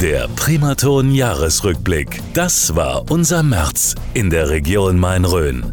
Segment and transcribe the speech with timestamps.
[0.00, 2.20] Der Primaton Jahresrückblick.
[2.34, 5.72] Das war unser März in der Region Main-Rhön.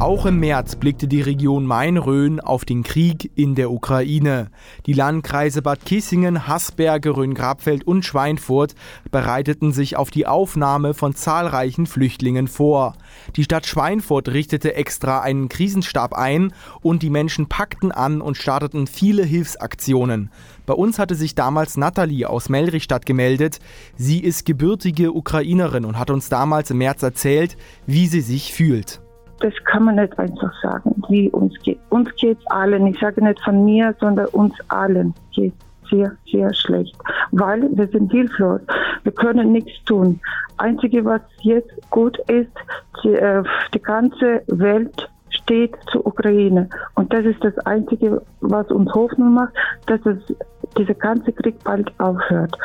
[0.00, 4.50] Auch im März blickte die Region Main-Rhön auf den Krieg in der Ukraine.
[4.86, 8.74] Die Landkreise Bad Kissingen, Haßberge, Rhön-Grabfeld und Schweinfurt
[9.12, 12.96] bereiteten sich auf die Aufnahme von zahlreichen Flüchtlingen vor.
[13.36, 18.88] Die Stadt Schweinfurt richtete extra einen Krisenstab ein und die Menschen packten an und starteten
[18.88, 20.30] viele Hilfsaktionen.
[20.66, 23.60] Bei uns hatte sich damals Nathalie aus Melrichstadt gemeldet.
[23.96, 29.03] Sie ist gebürtige Ukrainerin und hat uns damals im März erzählt, wie sie sich fühlt
[29.44, 31.78] das kann man nicht einfach sagen, wie uns geht.
[31.90, 35.52] Uns geht allen, ich sage nicht von mir, sondern uns allen geht
[35.90, 36.96] sehr, sehr schlecht,
[37.30, 38.62] weil wir sind hilflos.
[39.02, 40.18] Wir können nichts tun.
[40.56, 42.54] Einzige, was jetzt gut ist,
[43.02, 43.42] die, äh,
[43.74, 46.70] die ganze Welt steht zur Ukraine.
[46.94, 49.52] Und das ist das Einzige, was uns Hoffnung macht,
[49.84, 50.34] dass es,
[50.78, 52.56] dieser ganze Krieg bald aufhört.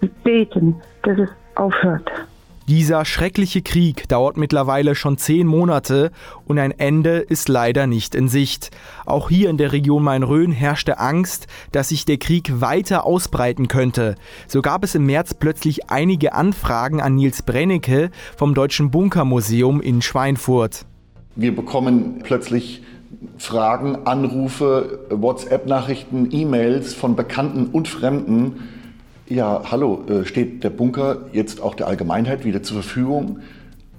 [0.00, 2.10] Wir beten, dass es aufhört.
[2.70, 6.12] Dieser schreckliche Krieg dauert mittlerweile schon zehn Monate
[6.44, 8.70] und ein Ende ist leider nicht in Sicht.
[9.06, 14.14] Auch hier in der Region Main-Rhön herrschte Angst, dass sich der Krieg weiter ausbreiten könnte.
[14.46, 20.00] So gab es im März plötzlich einige Anfragen an Nils Brennecke vom Deutschen Bunkermuseum in
[20.00, 20.86] Schweinfurt.
[21.34, 22.84] Wir bekommen plötzlich
[23.36, 28.60] Fragen, Anrufe, WhatsApp-Nachrichten, E-Mails von Bekannten und Fremden,
[29.30, 33.38] ja, hallo, äh, steht der Bunker jetzt auch der Allgemeinheit wieder zur Verfügung?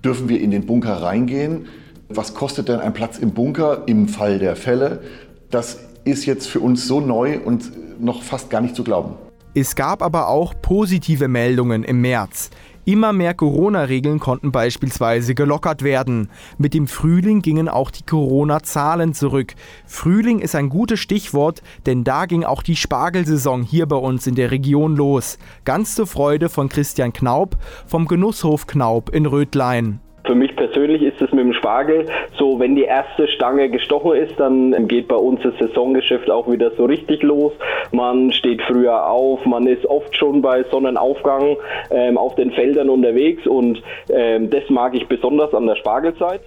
[0.04, 1.68] Dürfen wir in den Bunker reingehen?
[2.10, 5.02] Was kostet denn ein Platz im Bunker im Fall der Fälle?
[5.50, 9.16] Das ist jetzt für uns so neu und noch fast gar nicht zu glauben.
[9.54, 12.52] Es gab aber auch positive Meldungen im März.
[12.86, 16.30] Immer mehr Corona-Regeln konnten beispielsweise gelockert werden.
[16.58, 19.54] Mit dem Frühling gingen auch die Corona-Zahlen zurück.
[19.86, 24.36] Frühling ist ein gutes Stichwort, denn da ging auch die Spargelsaison hier bei uns in
[24.36, 25.38] der Region los.
[25.66, 30.00] Ganz zur Freude von Christian Knaub vom Genusshof Knaub in Rötlein.
[30.26, 32.06] Für mich persönlich ist es mit dem Spargel
[32.38, 36.72] so, wenn die erste Stange gestochen ist, dann geht bei uns das Saisongeschäft auch wieder
[36.78, 37.54] so richtig los.
[37.92, 41.58] Man steht früher auf, man ist oft schon bei Sonnenaufgang
[41.90, 46.42] ähm, auf den Feldern unterwegs und ähm, das mag ich besonders an der Spargelzeit.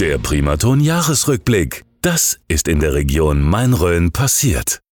[0.00, 1.82] Der Primaton Jahresrückblick.
[2.02, 4.83] Das ist in der Region Main-Rhön passiert.